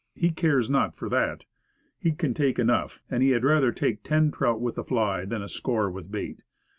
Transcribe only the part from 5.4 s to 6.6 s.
a score with bait.